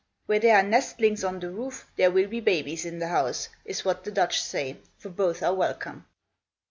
[0.25, 3.85] "Where there are nestlings on the roof, there will be babies in the house," is
[3.85, 6.07] what the Dutch say; for both are welcome.